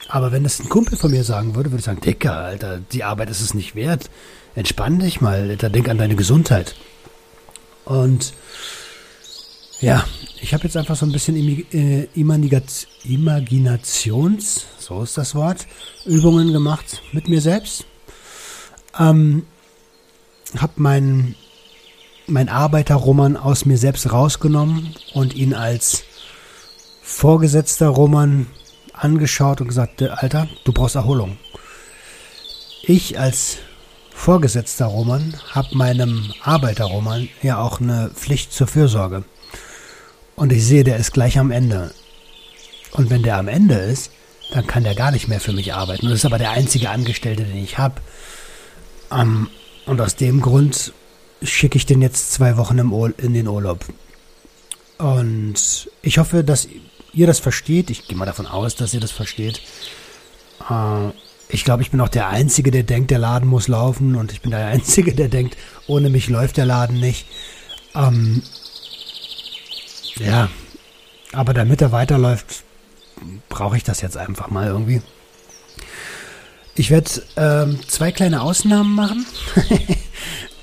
Aber 0.09 0.31
wenn 0.31 0.43
das 0.43 0.59
ein 0.59 0.69
Kumpel 0.69 0.97
von 0.97 1.11
mir 1.11 1.23
sagen 1.23 1.55
würde, 1.55 1.71
würde 1.71 1.79
ich 1.79 1.85
sagen, 1.85 2.01
Dicker, 2.01 2.37
Alter, 2.37 2.79
die 2.79 3.03
Arbeit 3.03 3.29
ist 3.29 3.41
es 3.41 3.53
nicht 3.53 3.75
wert. 3.75 4.09
Entspann 4.55 4.99
dich 4.99 5.21
mal, 5.21 5.49
Alter, 5.49 5.69
denk 5.69 5.89
an 5.89 5.97
deine 5.97 6.15
Gesundheit. 6.15 6.75
Und 7.83 8.33
ja, 9.79 10.05
ich 10.41 10.53
habe 10.53 10.63
jetzt 10.63 10.77
einfach 10.77 10.95
so 10.95 11.05
ein 11.05 11.11
bisschen 11.11 11.35
äh, 11.35 12.07
Imaginations, 12.15 14.65
so 14.79 15.03
ist 15.03 15.17
das 15.17 15.35
Wort, 15.35 15.67
Übungen 16.05 16.53
gemacht 16.53 17.01
mit 17.11 17.27
mir 17.27 17.41
selbst. 17.41 17.85
Ähm, 18.97 19.45
habe 20.57 20.73
meinen 20.77 21.35
mein 22.27 22.49
Arbeiterroman 22.49 23.37
aus 23.37 23.65
mir 23.65 23.77
selbst 23.77 24.11
rausgenommen 24.11 24.95
und 25.13 25.33
ihn 25.33 25.53
als 25.53 26.03
vorgesetzter 27.01 27.87
Roman 27.87 28.47
angeschaut 28.93 29.61
und 29.61 29.67
gesagt, 29.67 30.01
Alter, 30.01 30.47
du 30.65 30.73
brauchst 30.73 30.95
Erholung. 30.95 31.37
Ich 32.83 33.19
als 33.19 33.57
vorgesetzter 34.13 34.87
Roman 34.87 35.35
habe 35.51 35.75
meinem 35.77 36.33
Arbeiterroman 36.41 37.29
ja 37.41 37.59
auch 37.59 37.79
eine 37.79 38.09
Pflicht 38.13 38.51
zur 38.51 38.67
Fürsorge. 38.67 39.23
Und 40.35 40.51
ich 40.51 40.65
sehe, 40.65 40.83
der 40.83 40.97
ist 40.97 41.13
gleich 41.13 41.39
am 41.39 41.51
Ende. 41.51 41.91
Und 42.91 43.09
wenn 43.09 43.23
der 43.23 43.37
am 43.37 43.47
Ende 43.47 43.75
ist, 43.75 44.11
dann 44.51 44.67
kann 44.67 44.83
der 44.83 44.95
gar 44.95 45.11
nicht 45.11 45.27
mehr 45.27 45.39
für 45.39 45.53
mich 45.53 45.73
arbeiten. 45.73 46.07
Das 46.07 46.19
ist 46.19 46.25
aber 46.25 46.37
der 46.37 46.51
einzige 46.51 46.89
Angestellte, 46.89 47.43
den 47.43 47.63
ich 47.63 47.77
habe. 47.77 48.01
Ähm, 49.11 49.49
und 49.85 50.01
aus 50.01 50.15
dem 50.15 50.41
Grund 50.41 50.93
schicke 51.41 51.77
ich 51.77 51.85
den 51.85 52.01
jetzt 52.01 52.33
zwei 52.33 52.57
Wochen 52.57 52.77
in 53.17 53.33
den 53.33 53.47
Urlaub. 53.47 53.85
Und 54.97 55.89
ich 56.01 56.17
hoffe, 56.17 56.43
dass 56.43 56.67
ihr 57.13 57.27
das 57.27 57.39
versteht. 57.39 57.89
Ich 57.89 58.07
gehe 58.07 58.17
mal 58.17 58.25
davon 58.25 58.47
aus, 58.47 58.75
dass 58.75 58.93
ihr 58.93 58.99
das 58.99 59.11
versteht. 59.11 59.61
Äh, 60.69 61.09
ich 61.49 61.63
glaube, 61.63 61.81
ich 61.83 61.91
bin 61.91 62.01
auch 62.01 62.09
der 62.09 62.27
Einzige, 62.27 62.71
der 62.71 62.83
denkt, 62.83 63.11
der 63.11 63.19
Laden 63.19 63.47
muss 63.47 63.67
laufen. 63.67 64.15
Und 64.15 64.31
ich 64.31 64.41
bin 64.41 64.51
der 64.51 64.67
Einzige, 64.67 65.13
der 65.13 65.29
denkt, 65.29 65.57
ohne 65.87 66.09
mich 66.09 66.29
läuft 66.29 66.57
der 66.57 66.65
Laden 66.65 66.99
nicht. 66.99 67.27
Ähm, 67.95 68.41
ja, 70.17 70.49
aber 71.31 71.53
damit 71.53 71.81
er 71.81 71.91
weiterläuft, 71.91 72.63
brauche 73.49 73.77
ich 73.77 73.83
das 73.83 74.01
jetzt 74.01 74.17
einfach 74.17 74.49
mal 74.49 74.67
irgendwie. 74.67 75.01
Ich 76.75 76.91
werde 76.91 77.09
ähm, 77.35 77.79
zwei 77.87 78.11
kleine 78.11 78.41
Ausnahmen 78.41 78.93
machen. 78.93 79.25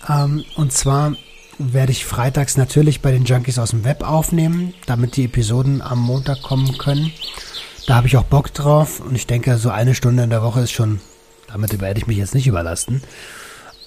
ähm, 0.08 0.44
und 0.56 0.72
zwar 0.72 1.14
werde 1.58 1.92
ich 1.92 2.04
freitags 2.04 2.56
natürlich 2.56 3.00
bei 3.00 3.12
den 3.12 3.24
Junkies 3.24 3.58
aus 3.58 3.70
dem 3.70 3.84
Web 3.84 4.02
aufnehmen, 4.02 4.74
damit 4.86 5.16
die 5.16 5.24
Episoden 5.24 5.82
am 5.82 6.00
Montag 6.00 6.42
kommen 6.42 6.78
können. 6.78 7.12
Da 7.86 7.96
habe 7.96 8.06
ich 8.06 8.16
auch 8.16 8.24
Bock 8.24 8.52
drauf 8.52 9.00
und 9.00 9.14
ich 9.14 9.26
denke, 9.26 9.58
so 9.58 9.70
eine 9.70 9.94
Stunde 9.94 10.24
in 10.24 10.30
der 10.30 10.42
Woche 10.42 10.62
ist 10.62 10.72
schon, 10.72 11.00
damit 11.48 11.80
werde 11.80 11.98
ich 11.98 12.06
mich 12.06 12.16
jetzt 12.16 12.34
nicht 12.34 12.46
überlasten. 12.46 13.02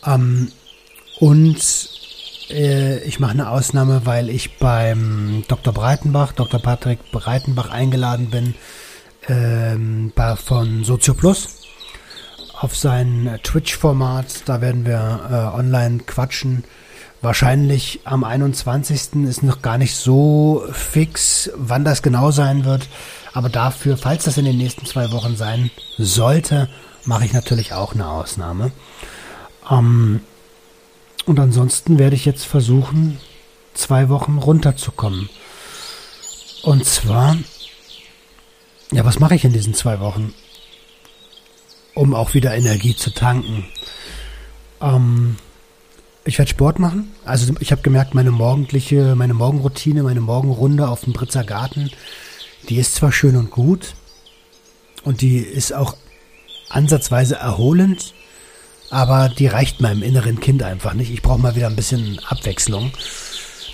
Ähm, 0.06 0.52
und 1.20 1.90
äh, 2.50 3.00
ich 3.04 3.20
mache 3.20 3.32
eine 3.32 3.50
Ausnahme, 3.50 4.06
weil 4.06 4.30
ich 4.30 4.58
beim 4.58 5.44
Dr. 5.48 5.74
Breitenbach, 5.74 6.32
Dr. 6.34 6.62
Patrick 6.62 7.12
Breitenbach 7.12 7.70
eingeladen 7.70 8.30
bin, 8.30 8.56
ähm, 9.28 10.14
von 10.38 10.84
SozioPlus 10.84 11.57
auf 12.60 12.76
sein 12.76 13.40
Twitch-Format. 13.44 14.44
Da 14.46 14.62
werden 14.62 14.86
wir 14.86 15.54
äh, 15.54 15.58
online 15.58 16.00
quatschen. 16.00 16.64
Wahrscheinlich 17.22 18.02
am 18.04 18.24
21. 18.24 19.24
ist 19.26 19.44
noch 19.44 19.62
gar 19.62 19.78
nicht 19.78 19.96
so 19.96 20.64
fix, 20.72 21.50
wann 21.56 21.84
das 21.84 22.02
genau 22.02 22.32
sein 22.32 22.66
wird. 22.66 22.88
Aber 23.34 23.50
dafür, 23.50 23.98
falls 23.98 24.26
das 24.26 24.38
in 24.38 24.46
den 24.46 24.58
nächsten 24.58 24.86
zwei 24.86 25.12
Wochen 25.12 25.36
sein 25.36 25.72
sollte, 25.98 26.70
mache 27.06 27.26
ich 27.26 27.34
natürlich 27.34 27.74
auch 27.74 27.94
eine 27.94 28.08
Ausnahme. 28.08 28.72
Ähm, 29.70 30.22
und 31.26 31.40
ansonsten 31.40 32.00
werde 32.00 32.16
ich 32.16 32.26
jetzt 32.26 32.46
versuchen, 32.46 33.20
zwei 33.74 34.10
Wochen 34.10 34.38
runterzukommen. 34.38 35.30
Und 36.64 36.86
zwar, 36.86 37.38
ja, 38.92 39.06
was 39.06 39.20
mache 39.20 39.36
ich 39.36 39.44
in 39.44 39.54
diesen 39.54 39.74
zwei 39.74 40.00
Wochen? 40.00 40.34
Um 41.98 42.14
auch 42.14 42.36
wieder 42.36 42.56
Energie 42.56 42.96
zu 42.96 43.10
tanken. 43.10 43.66
Ähm, 44.82 45.38
ich 46.26 46.38
werde 46.38 46.52
Sport 46.52 46.78
machen. 46.78 47.12
Also 47.26 47.56
ich 47.60 47.72
habe 47.72 47.82
gemerkt, 47.82 48.14
meine 48.14 48.30
morgendliche, 48.30 49.16
meine 49.16 49.34
Morgenroutine, 49.34 50.04
meine 50.04 50.22
Morgenrunde 50.22 50.90
auf 50.90 51.02
dem 51.02 51.14
Britzer 51.14 51.44
Garten, 51.44 51.90
die 52.70 52.78
ist 52.78 52.94
zwar 52.94 53.12
schön 53.12 53.36
und 53.36 53.50
gut 53.50 53.96
und 55.06 55.22
die 55.22 55.38
ist 55.40 55.74
auch 55.74 55.98
ansatzweise 56.70 57.38
erholend, 57.38 58.14
aber 58.92 59.30
die 59.30 59.48
reicht 59.48 59.82
meinem 59.82 60.04
inneren 60.04 60.40
Kind 60.40 60.62
einfach 60.62 60.94
nicht. 60.94 61.12
Ich 61.12 61.24
brauche 61.24 61.40
mal 61.40 61.56
wieder 61.56 61.68
ein 61.68 61.76
bisschen 61.76 62.20
Abwechslung. 62.28 62.92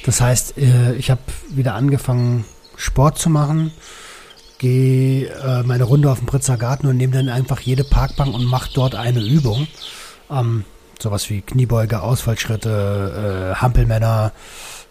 Das 0.06 0.22
heißt, 0.22 0.58
äh, 0.58 0.96
ich 0.96 1.12
habe 1.12 1.22
wieder 1.50 1.74
angefangen, 1.76 2.46
Sport 2.78 3.20
zu 3.20 3.30
machen, 3.30 3.74
gehe 4.64 5.28
äh, 5.28 5.62
meine 5.64 5.84
Runde 5.84 6.10
auf 6.10 6.20
dem 6.20 6.26
Pritzer 6.26 6.56
Garten 6.56 6.88
und 6.88 6.96
nehme 6.96 7.14
dann 7.14 7.28
einfach 7.28 7.60
jede 7.60 7.84
Parkbank 7.84 8.34
und 8.34 8.46
mache 8.46 8.70
dort 8.74 8.96
eine 8.96 9.22
Übung. 9.22 9.68
Ähm, 10.32 10.64
sowas 11.02 11.30
wie 11.30 11.42
Kniebeuge, 11.42 12.02
Ausfallschritte, 12.02 13.52
äh, 13.52 13.56
Hampelmänner, 13.56 14.32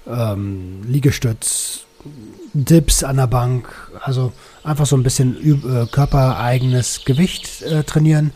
ähm, 0.06 0.82
Liegestütz, 0.86 1.86
Dips 2.52 3.02
an 3.02 3.16
der 3.16 3.28
Bank. 3.28 3.72
Also 4.02 4.34
einfach 4.62 4.84
so 4.84 4.94
ein 4.94 5.02
bisschen 5.02 5.36
äh, 5.40 5.86
körpereigenes 5.86 7.06
Gewicht 7.06 7.62
äh, 7.62 7.82
trainieren. 7.82 8.34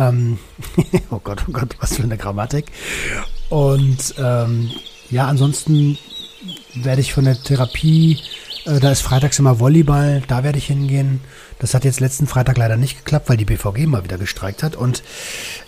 Ähm, 0.00 0.40
oh 1.10 1.20
Gott, 1.22 1.44
oh 1.48 1.52
Gott, 1.52 1.76
was 1.78 1.94
für 1.94 2.02
eine 2.02 2.18
Grammatik. 2.18 2.72
Und 3.50 4.16
ähm, 4.18 4.72
ja, 5.10 5.28
ansonsten 5.28 5.96
werde 6.74 7.02
ich 7.02 7.12
von 7.12 7.24
der 7.24 7.40
Therapie, 7.40 8.18
da 8.66 8.90
ist 8.90 9.02
freitags 9.02 9.38
immer 9.38 9.60
Volleyball, 9.60 10.22
da 10.26 10.42
werde 10.42 10.58
ich 10.58 10.66
hingehen. 10.66 11.20
Das 11.58 11.72
hat 11.72 11.84
jetzt 11.84 12.00
letzten 12.00 12.26
Freitag 12.26 12.58
leider 12.58 12.76
nicht 12.76 12.98
geklappt, 12.98 13.28
weil 13.28 13.36
die 13.36 13.44
BVG 13.44 13.86
mal 13.86 14.04
wieder 14.04 14.18
gestreikt 14.18 14.62
hat. 14.62 14.76
Und 14.76 15.02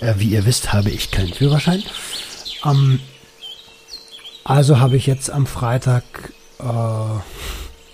äh, 0.00 0.14
wie 0.18 0.30
ihr 0.30 0.44
wisst, 0.44 0.72
habe 0.72 0.90
ich 0.90 1.10
keinen 1.10 1.32
Führerschein. 1.32 1.82
Ähm, 2.64 3.00
also 4.44 4.80
habe 4.80 4.96
ich 4.96 5.06
jetzt 5.06 5.30
am 5.30 5.46
Freitag 5.46 6.04
äh, 6.58 6.64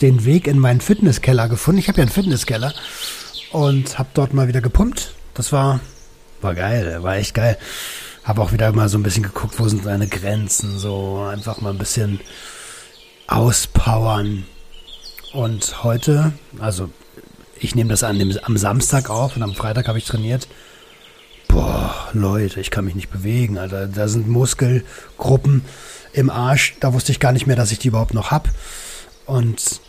den 0.01 0.25
Weg 0.25 0.47
in 0.47 0.59
meinen 0.59 0.81
Fitnesskeller 0.81 1.49
gefunden. 1.49 1.81
Ich 1.81 1.89
habe 1.89 1.99
ja 1.99 2.03
einen 2.03 2.13
Fitnesskeller 2.13 2.73
und 3.53 3.99
habe 3.99 4.09
dort 4.15 4.33
mal 4.35 4.49
wieder 4.49 4.61
gepumpt. 4.61 5.15
Das 5.35 5.53
war 5.53 5.81
war 6.45 6.55
geil, 6.55 7.03
war 7.03 7.17
echt 7.17 7.35
geil. 7.35 7.59
Habe 8.23 8.43
auch 8.43 8.53
wieder 8.53 8.71
mal 8.73 8.89
so 8.89 8.99
ein 8.99 9.03
bisschen 9.03 9.23
geguckt, 9.23 9.59
wo 9.59 9.67
sind 9.67 9.85
seine 9.85 10.07
Grenzen, 10.07 10.79
so 10.79 11.23
einfach 11.23 11.61
mal 11.61 11.71
ein 11.71 11.79
bisschen 11.79 12.21
auspowern. 13.27 14.45
Und 15.35 15.83
heute, 15.83 16.33
also 16.61 16.91
ich 17.59 17.75
nehme 17.75 17.91
das 17.91 18.05
an 18.05 18.39
am 18.45 18.57
Samstag 18.57 19.11
auf 19.11 19.35
und 19.35 19.43
am 19.43 19.57
Freitag 19.57 19.89
habe 19.89 19.99
ich 19.99 20.05
trainiert. 20.05 20.47
Boah, 21.49 22.09
Leute, 22.13 22.61
ich 22.61 22.71
kann 22.71 22.85
mich 22.85 22.95
nicht 22.95 23.11
bewegen, 23.11 23.59
Alter. 23.59 23.89
Da 23.89 24.07
sind 24.07 24.29
Muskelgruppen 24.29 25.65
im 26.13 26.31
Arsch. 26.31 26.77
Da 26.79 26.95
wusste 26.95 27.11
ich 27.11 27.19
gar 27.19 27.33
nicht 27.33 27.49
mehr, 27.49 27.57
dass 27.57 27.73
ich 27.73 27.81
die 27.81 27.89
überhaupt 27.89 28.15
noch 28.15 28.31
hab. 28.31 28.49
Und 29.27 29.81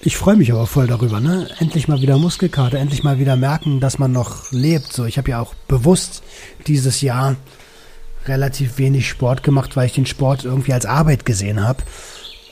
ich 0.00 0.16
freue 0.16 0.36
mich 0.36 0.52
aber 0.52 0.68
voll 0.68 0.86
darüber, 0.86 1.18
ne? 1.18 1.50
Endlich 1.58 1.88
mal 1.88 2.00
wieder 2.00 2.16
Muskelkater, 2.16 2.78
endlich 2.78 3.02
mal 3.02 3.18
wieder 3.18 3.34
merken, 3.34 3.80
dass 3.80 3.98
man 3.98 4.12
noch 4.12 4.52
lebt. 4.52 4.92
So, 4.92 5.06
ich 5.06 5.18
habe 5.18 5.30
ja 5.30 5.40
auch 5.40 5.54
bewusst 5.66 6.22
dieses 6.68 7.00
Jahr 7.00 7.34
relativ 8.26 8.78
wenig 8.78 9.08
Sport 9.08 9.42
gemacht, 9.42 9.74
weil 9.74 9.86
ich 9.86 9.94
den 9.94 10.06
Sport 10.06 10.44
irgendwie 10.44 10.72
als 10.72 10.86
Arbeit 10.86 11.26
gesehen 11.26 11.64
habe. 11.64 11.82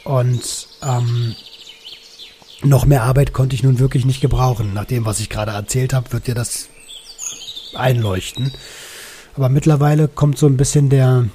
Und 0.02 0.66
ähm, 0.82 1.36
noch 2.62 2.86
mehr 2.86 3.02
Arbeit 3.02 3.32
konnte 3.32 3.54
ich 3.54 3.62
nun 3.62 3.78
wirklich 3.78 4.04
nicht 4.04 4.20
gebrauchen. 4.20 4.72
Nach 4.72 4.84
dem, 4.84 5.04
was 5.04 5.20
ich 5.20 5.28
gerade 5.28 5.52
erzählt 5.52 5.92
habe, 5.92 6.12
wird 6.12 6.26
dir 6.26 6.34
das 6.34 6.68
einleuchten. 7.74 8.52
Aber 9.34 9.48
mittlerweile 9.48 10.08
kommt 10.08 10.38
so 10.38 10.46
ein 10.46 10.56
bisschen 10.56 10.88
der, 10.88 11.28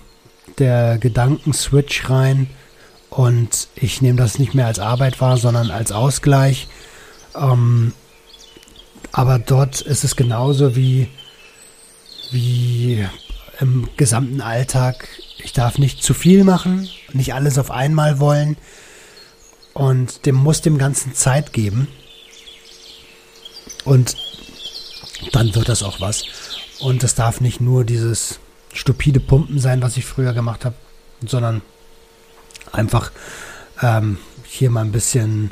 der 0.57 0.97
Gedankenswitch 0.97 2.09
rein 2.09 2.49
und 3.09 3.67
ich 3.75 4.01
nehme 4.01 4.17
das 4.17 4.39
nicht 4.39 4.55
mehr 4.55 4.65
als 4.65 4.79
Arbeit 4.79 5.21
wahr, 5.21 5.37
sondern 5.37 5.69
als 5.69 5.91
Ausgleich. 5.91 6.67
Ähm, 7.35 7.93
Aber 9.11 9.37
dort 9.37 9.81
ist 9.81 10.03
es 10.03 10.15
genauso 10.15 10.75
wie, 10.75 11.07
wie 12.31 13.05
im 13.59 13.87
gesamten 13.97 14.41
Alltag. 14.41 15.07
Ich 15.43 15.53
darf 15.53 15.77
nicht 15.77 16.01
zu 16.01 16.13
viel 16.13 16.43
machen, 16.43 16.89
nicht 17.13 17.33
alles 17.33 17.59
auf 17.59 17.69
einmal 17.69 18.19
wollen 18.19 18.57
und 19.73 20.25
dem 20.25 20.35
muss 20.35 20.61
dem 20.61 20.77
Ganzen 20.77 21.13
Zeit 21.13 21.53
geben. 21.53 21.87
Und 23.83 24.15
dann 25.31 25.53
wird 25.55 25.69
das 25.69 25.83
auch 25.83 26.01
was. 26.01 26.23
Und 26.79 27.03
es 27.03 27.15
darf 27.15 27.41
nicht 27.41 27.61
nur 27.61 27.83
dieses 27.83 28.39
stupide 28.73 29.19
Pumpen 29.19 29.59
sein, 29.59 29.81
was 29.81 29.97
ich 29.97 30.05
früher 30.05 30.33
gemacht 30.33 30.65
habe, 30.65 30.75
sondern 31.25 31.61
einfach 32.71 33.11
ähm, 33.81 34.17
hier 34.45 34.69
mal 34.69 34.83
ein 34.83 34.91
bisschen 34.91 35.51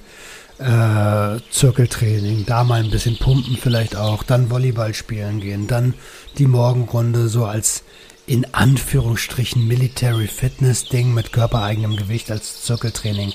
äh, 0.57 1.39
Zirkeltraining, 1.51 2.45
da 2.45 2.63
mal 2.63 2.83
ein 2.83 2.91
bisschen 2.91 3.17
pumpen 3.17 3.57
vielleicht 3.57 3.95
auch, 3.95 4.23
dann 4.23 4.49
Volleyball 4.49 4.93
spielen 4.93 5.39
gehen, 5.39 5.67
dann 5.67 5.93
die 6.37 6.47
Morgenrunde 6.47 7.29
so 7.29 7.45
als 7.45 7.83
in 8.25 8.53
Anführungsstrichen 8.53 9.67
Military 9.67 10.27
Fitness 10.27 10.85
Ding 10.85 11.13
mit 11.13 11.31
körpereigenem 11.31 11.95
Gewicht 11.95 12.29
als 12.29 12.61
Zirkeltraining. 12.63 13.33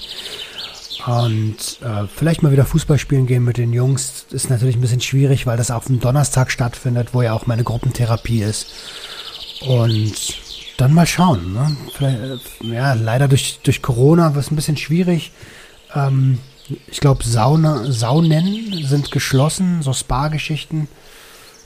Und 1.07 1.81
äh, 1.83 2.07
vielleicht 2.15 2.43
mal 2.43 2.53
wieder 2.53 2.65
Fußball 2.65 2.99
spielen 2.99 3.27
gehen 3.27 3.45
mit 3.45 3.59
den 3.59 3.73
Jungs 3.73 4.27
ist 4.31 4.49
natürlich 4.49 4.77
ein 4.77 4.81
bisschen 4.81 5.03
schwierig, 5.03 5.47
weil 5.47 5.59
das 5.59 5.71
auf 5.71 5.87
dem 5.87 6.01
Donnerstag 6.01 6.51
stattfindet, 6.51 7.09
wo 7.13 7.21
ja 7.21 7.35
auch 7.35 7.47
meine 7.47 7.65
Gruppentherapie 7.65 8.43
ist. 8.43 8.67
Und 9.61 10.15
dann 10.77 10.95
mal 10.95 11.07
schauen. 11.07 11.53
Ne? 11.53 11.77
Äh, 12.63 12.67
ja, 12.75 12.95
leider 12.95 13.29
durch, 13.29 13.61
durch 13.63 13.83
Corona 13.83 14.35
wird 14.35 14.47
es 14.47 14.51
ein 14.51 14.57
bisschen 14.57 14.77
schwierig. 14.77 15.33
Ähm, 15.95 16.39
ich 16.87 17.01
glaube, 17.01 17.25
Sauna, 17.25 17.91
Saunen 17.91 18.85
sind 18.87 19.11
geschlossen, 19.11 19.83
so 19.83 19.93
Spa-Geschichten. 19.93 20.89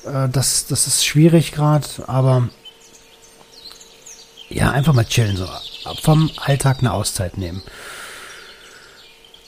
Äh, 0.05 0.29
das, 0.29 0.67
das 0.67 0.87
ist 0.87 1.07
schwierig 1.07 1.53
gerade, 1.53 1.87
aber 2.07 2.49
ja, 4.49 4.71
einfach 4.71 4.95
mal 4.95 5.05
chillen, 5.05 5.37
so 5.37 5.47
vom 6.03 6.31
Alltag 6.39 6.79
eine 6.81 6.93
Auszeit 6.93 7.39
nehmen. 7.39 7.63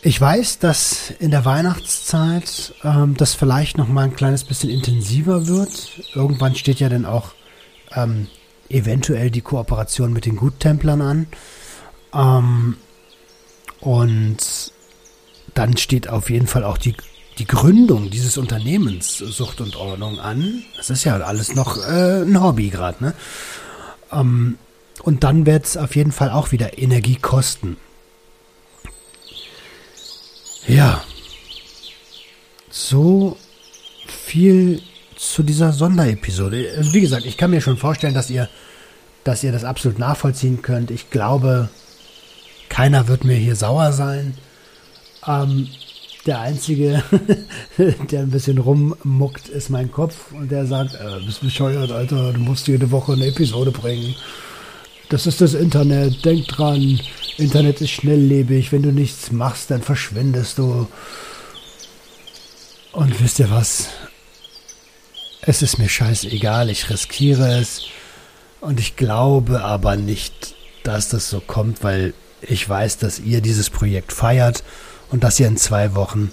Ich 0.03 0.19
weiß, 0.19 0.61
dass 0.61 1.11
in 1.19 1.31
der 1.31 1.45
Weihnachtszeit 1.45 2.73
ähm, 2.85 3.17
das 3.19 3.35
vielleicht 3.35 3.77
noch 3.77 3.89
mal 3.89 4.05
ein 4.05 4.17
kleines 4.17 4.45
bisschen 4.45 4.71
intensiver 4.71 5.47
wird. 5.47 6.01
Irgendwann 6.15 6.55
steht 6.55 6.81
ja 6.81 6.89
dann 6.89 7.05
auch 7.05 7.33
ähm, 7.95 8.29
eventuell 8.71 9.31
die 9.31 9.43
Kooperation 9.43 10.15
mit 10.15 10.25
den 10.25 10.37
Guttemplern 10.37 11.03
an. 11.03 11.27
Ähm, 12.15 12.77
und 13.81 14.73
dann 15.53 15.77
steht 15.77 16.09
auf 16.09 16.31
jeden 16.31 16.47
Fall 16.47 16.65
auch 16.65 16.79
die, 16.79 16.95
die 17.37 17.47
Gründung 17.47 18.09
dieses 18.11 18.39
Unternehmens 18.39 19.19
Sucht 19.19 19.61
und 19.61 19.77
Ordnung 19.77 20.19
an. 20.19 20.63
Das 20.79 20.89
ist 20.89 21.05
ja 21.05 21.19
alles 21.19 21.55
noch 21.55 21.77
äh, 21.77 22.23
ein 22.23 22.43
Hobby 22.43 22.71
gerade, 22.71 23.05
ne? 23.05 23.15
Ähm, 24.11 24.57
und 25.03 25.25
dann 25.25 25.45
wird 25.45 25.67
es 25.67 25.77
auf 25.77 25.95
jeden 25.95 26.13
Fall 26.13 26.31
auch 26.31 26.53
wieder 26.53 26.79
Energie 26.79 27.17
kosten. 27.17 27.77
Ja. 30.71 31.03
So 32.71 33.37
viel 34.07 34.81
zu 35.17 35.43
dieser 35.43 35.73
Sonderepisode. 35.73 36.73
Also 36.77 36.95
wie 36.95 37.01
gesagt, 37.01 37.27
ich 37.27 37.37
kann 37.37 37.51
mir 37.51 37.61
schon 37.61 37.77
vorstellen, 37.77 38.15
dass 38.15 38.31
ihr, 38.31 38.49
dass 39.25 39.43
ihr 39.43 39.51
das 39.51 39.65
absolut 39.65 39.99
nachvollziehen 39.99 40.63
könnt. 40.63 40.93
Ich 40.93 41.11
glaube, 41.11 41.69
keiner 42.69 43.09
wird 43.09 43.25
mir 43.25 43.35
hier 43.35 43.57
sauer 43.57 43.93
sein. 43.93 44.35
Ähm, 45.27 45.67
der 46.25 46.39
Einzige, 46.39 47.03
der 47.79 48.21
ein 48.21 48.31
bisschen 48.31 48.59
rummuckt, 48.59 49.49
ist 49.49 49.71
mein 49.71 49.91
Kopf 49.91 50.31
und 50.33 50.53
der 50.53 50.67
sagt, 50.67 50.95
äh, 50.95 51.25
bist 51.27 51.41
bescheuert, 51.41 51.91
Alter, 51.91 52.33
du 52.33 52.39
musst 52.39 52.69
jede 52.69 52.93
Woche 52.93 53.15
eine 53.15 53.27
Episode 53.27 53.73
bringen. 53.73 54.15
Das 55.11 55.27
ist 55.27 55.41
das 55.41 55.55
Internet, 55.55 56.25
denk 56.25 56.47
dran. 56.47 57.01
Internet 57.37 57.81
ist 57.81 57.91
schnelllebig, 57.91 58.71
wenn 58.71 58.83
du 58.83 58.93
nichts 58.93 59.33
machst, 59.33 59.73
dann 59.73 59.83
verschwindest 59.83 60.59
du. 60.59 60.87
Und 62.93 63.21
wisst 63.21 63.41
ihr 63.41 63.51
was? 63.51 63.89
Es 65.43 65.63
ist 65.63 65.79
mir 65.79 65.89
scheißegal, 65.89 66.71
ich 66.71 66.91
riskiere 66.91 67.59
es. 67.59 67.83
Und 68.61 68.79
ich 68.79 68.95
glaube 68.95 69.65
aber 69.65 69.97
nicht, 69.97 70.55
dass 70.85 71.09
das 71.09 71.29
so 71.29 71.41
kommt, 71.41 71.83
weil 71.83 72.15
ich 72.41 72.69
weiß, 72.69 72.99
dass 72.99 73.19
ihr 73.19 73.41
dieses 73.41 73.69
Projekt 73.69 74.13
feiert 74.13 74.63
und 75.11 75.25
dass 75.25 75.41
ihr 75.41 75.49
in 75.49 75.57
zwei 75.57 75.97
Wochen 75.97 76.31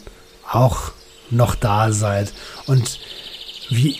auch 0.47 0.91
noch 1.31 1.55
da 1.55 1.91
seid. 1.91 2.31
Und 2.67 2.99
wie 3.69 3.97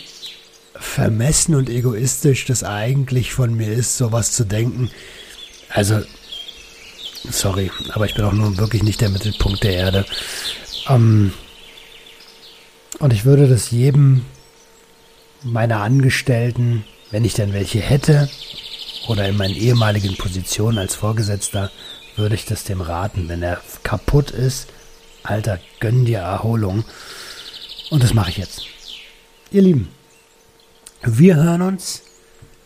vermessen 0.78 1.54
und 1.54 1.68
egoistisch 1.68 2.44
das 2.46 2.64
eigentlich 2.64 3.32
von 3.32 3.54
mir 3.54 3.72
ist, 3.72 3.96
sowas 3.96 4.32
zu 4.32 4.44
denken. 4.44 4.90
Also, 5.70 6.00
sorry, 7.30 7.70
aber 7.90 8.06
ich 8.06 8.14
bin 8.14 8.24
auch 8.24 8.32
nun 8.32 8.58
wirklich 8.58 8.82
nicht 8.82 9.00
der 9.00 9.10
Mittelpunkt 9.10 9.62
der 9.64 9.74
Erde. 9.74 10.06
Ähm, 10.88 11.32
und 12.98 13.12
ich 13.12 13.24
würde 13.24 13.48
das 13.48 13.70
jedem 13.70 14.24
meiner 15.42 15.80
Angestellten, 15.80 16.84
wenn 17.10 17.24
ich 17.24 17.34
denn 17.34 17.52
welche 17.52 17.80
hätte, 17.80 18.28
oder 19.08 19.26
in 19.28 19.36
meinen 19.36 19.54
ehemaligen 19.54 20.16
Positionen 20.16 20.78
als 20.78 20.94
Vorgesetzter, 20.94 21.70
würde 22.16 22.34
ich 22.34 22.44
das 22.44 22.64
dem 22.64 22.80
raten. 22.80 23.28
Wenn 23.28 23.42
er 23.42 23.60
kaputt 23.82 24.30
ist, 24.30 24.68
Alter, 25.22 25.60
gönn 25.80 26.04
dir 26.04 26.18
Erholung. 26.18 26.84
Und 27.90 28.02
das 28.02 28.12
mache 28.12 28.30
ich 28.30 28.36
jetzt. 28.36 28.64
Ihr 29.50 29.62
Lieben, 29.62 29.88
wir 31.02 31.36
hören 31.36 31.62
uns 31.62 32.02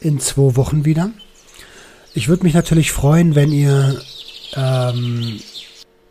in 0.01 0.21
zwei 0.21 0.57
Wochen 0.57 0.85
wieder. 0.85 1.11
Ich 2.15 2.29
würde 2.29 2.45
mich 2.45 2.55
natürlich 2.55 2.93
freuen, 2.93 3.35
wenn 3.35 3.53
ihr 3.53 4.01
ähm, 4.55 5.41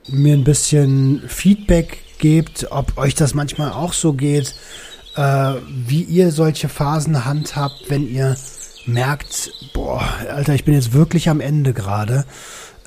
mir 0.08 0.34
ein 0.34 0.44
bisschen 0.44 1.24
Feedback 1.28 2.00
gebt, 2.18 2.68
ob 2.72 2.98
euch 2.98 3.16
das 3.16 3.34
manchmal 3.34 3.72
auch 3.72 3.94
so 3.94 4.14
geht, 4.14 4.56
äh, 5.16 5.54
wie 5.86 6.04
ihr 6.04 6.32
solche 6.32 6.70
Phasen 6.70 7.26
handhabt, 7.26 7.90
wenn 7.90 8.08
ihr 8.08 8.36
merkt, 8.86 9.52
boah, 9.74 10.04
Alter, 10.30 10.56
ich 10.56 10.66
bin 10.66 10.74
jetzt 10.74 10.94
wirklich 10.94 11.30
am 11.30 11.40
Ende 11.40 11.74
gerade. 11.74 12.26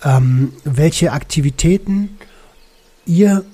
Ähm, 0.03 0.53
welche 0.65 1.13
Aktivitäten 1.13 2.19
ihr 3.07 3.45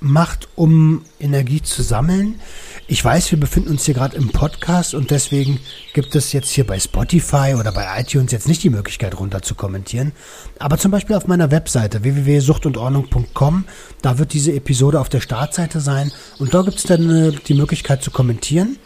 macht, 0.00 0.48
um 0.56 1.04
Energie 1.18 1.62
zu 1.62 1.82
sammeln. 1.82 2.40
Ich 2.86 3.04
weiß, 3.04 3.30
wir 3.30 3.38
befinden 3.38 3.70
uns 3.70 3.84
hier 3.84 3.94
gerade 3.94 4.16
im 4.16 4.30
Podcast 4.30 4.94
und 4.94 5.10
deswegen 5.10 5.60
gibt 5.92 6.16
es 6.16 6.32
jetzt 6.32 6.50
hier 6.50 6.66
bei 6.66 6.80
Spotify 6.80 7.54
oder 7.58 7.70
bei 7.70 7.86
iTunes 8.00 8.32
jetzt 8.32 8.48
nicht 8.48 8.62
die 8.62 8.70
Möglichkeit 8.70 9.18
runter 9.18 9.42
zu 9.42 9.54
kommentieren. 9.54 10.12
Aber 10.58 10.78
zum 10.78 10.90
Beispiel 10.90 11.16
auf 11.16 11.26
meiner 11.26 11.50
Webseite 11.50 12.02
www.suchtundordnung.com, 12.02 13.64
da 14.02 14.18
wird 14.18 14.32
diese 14.32 14.52
Episode 14.52 15.00
auf 15.00 15.08
der 15.08 15.20
Startseite 15.20 15.80
sein 15.80 16.10
und 16.38 16.54
da 16.54 16.62
gibt 16.62 16.78
es 16.78 16.84
dann 16.84 17.10
äh, 17.10 17.32
die 17.32 17.54
Möglichkeit 17.54 18.02
zu 18.02 18.10
kommentieren. 18.10 18.78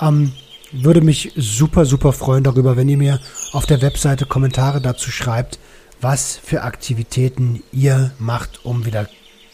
Ähm, 0.00 0.32
würde 0.72 1.00
mich 1.00 1.32
super, 1.36 1.84
super 1.84 2.12
freuen 2.12 2.44
darüber, 2.44 2.76
wenn 2.76 2.88
ihr 2.88 2.96
mir 2.96 3.20
auf 3.52 3.66
der 3.66 3.82
Webseite 3.82 4.24
Kommentare 4.24 4.80
dazu 4.80 5.10
schreibt, 5.10 5.58
was 6.00 6.38
für 6.42 6.62
Aktivitäten 6.62 7.62
ihr 7.72 8.12
macht, 8.18 8.64
um 8.64 8.86
wieder 8.86 9.06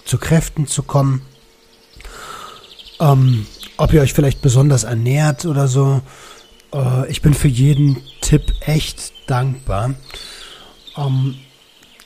zu 0.09 0.19
Kräften 0.19 0.67
zu 0.67 0.83
kommen. 0.83 1.23
Ähm, 2.99 3.47
ob 3.77 3.93
ihr 3.93 4.01
euch 4.01 4.15
vielleicht 4.15 4.43
besonders 4.43 4.85
ernährt 4.85 5.45
oder 5.45 5.69
so. 5.69 6.01
Äh, 6.73 7.09
ich 7.11 7.23
bin 7.23 7.35
für 7.35 7.49
jeden 7.49 7.99
Tipp 8.21 8.53
echt 8.61 9.13
dankbar. 9.27 9.95
Ähm, 10.97 11.37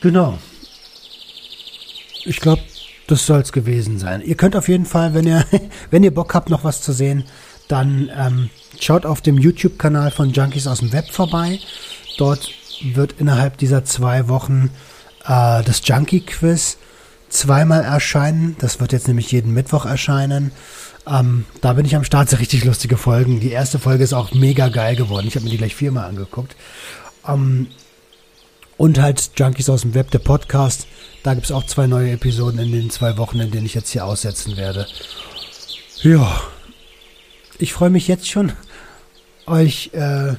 genau. 0.01 0.39
Ich 2.25 2.41
glaube, 2.41 2.63
das 3.07 3.25
soll 3.25 3.41
es 3.41 3.53
gewesen 3.53 3.99
sein. 3.99 4.21
Ihr 4.21 4.37
könnt 4.37 4.57
auf 4.57 4.69
jeden 4.69 4.87
Fall, 4.87 5.15
wenn 5.15 5.27
ihr, 5.27 5.47
wenn 5.91 6.03
ihr 6.03 6.13
Bock 6.13 6.35
habt, 6.35 6.51
noch 6.51 6.65
was 6.65 6.83
zu 6.83 6.93
sehen, 6.93 7.25
dann 7.69 8.11
ähm, 8.15 8.51
schaut 8.81 9.07
auf 9.07 9.21
dem 9.21 9.39
YouTube-Kanal 9.39 10.11
von 10.11 10.31
Junkies 10.31 10.67
aus 10.67 10.81
dem 10.81 10.93
Web 10.93 11.11
vorbei. 11.11 11.61
Dort 12.19 12.51
wird 12.83 13.15
innerhalb 13.19 13.59
dieser 13.59 13.85
zwei 13.85 14.29
Wochen 14.29 14.71
äh, 15.25 15.63
das 15.63 15.81
Junkie-Quiz 15.85 16.79
zweimal 17.33 17.83
erscheinen. 17.83 18.57
Das 18.59 18.79
wird 18.79 18.93
jetzt 18.93 19.09
nämlich 19.09 19.33
jeden 19.33 19.53
Mittwoch 19.53 19.87
erscheinen. 19.87 20.53
Ähm, 21.07 21.47
da 21.61 21.73
bin 21.73 21.85
ich 21.85 21.97
am 21.97 22.05
Start, 22.05 22.31
so 22.31 22.37
richtig 22.37 22.65
lustige 22.65 22.97
Folgen. 22.97 23.41
Die 23.41 23.51
erste 23.51 23.79
Folge 23.79 24.05
ist 24.05 24.13
auch 24.13 24.33
mega 24.33 24.69
geil 24.69 24.95
geworden. 24.95 25.27
Ich 25.27 25.35
habe 25.35 25.45
mir 25.45 25.51
die 25.51 25.57
gleich 25.57 25.75
viermal 25.75 26.09
angeguckt. 26.09 26.55
Ähm, 27.27 27.69
und 28.77 29.01
halt 29.01 29.31
Junkies 29.37 29.69
aus 29.69 29.83
dem 29.83 29.95
Web, 29.95 30.11
der 30.11 30.19
Podcast. 30.19 30.87
Da 31.23 31.35
gibt 31.35 31.47
es 31.47 31.53
auch 31.53 31.65
zwei 31.65 31.87
neue 31.87 32.13
Episoden 32.13 32.59
in 32.61 32.73
den 32.73 32.91
zwei 32.91 33.17
Wochen, 33.17 33.41
in 33.41 33.51
denen 33.51 33.67
ich 33.67 33.75
jetzt 33.75 33.91
hier 33.91 34.05
aussetzen 34.05 34.57
werde. 34.57 34.87
Ja, 36.03 36.41
ich 37.59 37.73
freue 37.73 37.91
mich 37.91 38.09
jetzt 38.09 38.29
schon, 38.29 38.53
euch 39.47 39.91
äh, 39.93 40.35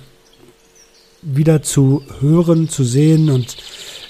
wieder 1.21 1.61
zu 1.61 2.03
hören, 2.19 2.67
zu 2.67 2.83
sehen 2.83 3.29
und 3.29 3.55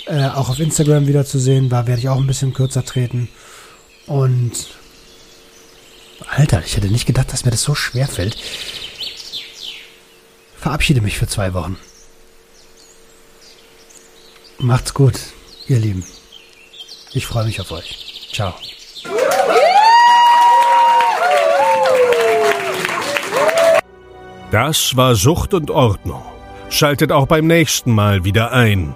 äh, 0.06 0.26
auch 0.28 0.50
auf 0.50 0.60
Instagram 0.60 1.08
wieder 1.08 1.26
zu 1.26 1.40
sehen. 1.40 1.70
Da 1.70 1.88
werde 1.88 2.00
ich 2.00 2.10
auch 2.10 2.18
ein 2.18 2.28
bisschen 2.28 2.54
kürzer 2.54 2.84
treten. 2.84 3.30
Und 4.06 4.52
Alter, 6.28 6.64
ich 6.66 6.76
hätte 6.76 6.88
nicht 6.88 7.06
gedacht, 7.06 7.32
dass 7.32 7.46
mir 7.46 7.52
das 7.52 7.64
so 7.64 7.76
schwer 7.76 8.08
fällt. 8.08 8.38
Verabschiede 10.58 11.02
mich 11.02 11.18
für 11.18 11.28
zwei 11.28 11.54
Wochen. 11.54 11.78
Macht's 14.60 14.94
gut, 14.94 15.20
ihr 15.68 15.80
Lieben. 15.80 16.06
Ich 17.12 17.26
freue 17.26 17.46
mich 17.46 17.60
auf 17.60 17.72
euch. 17.72 18.30
Ciao. 18.34 18.54
Das 24.52 24.96
war 24.96 25.16
Sucht 25.16 25.54
und 25.54 25.72
Ordnung. 25.72 26.24
Schaltet 26.70 27.12
auch 27.12 27.28
beim 27.28 27.48
nächsten 27.48 27.92
Mal 27.92 28.24
wieder 28.24 28.52
ein. 28.52 28.96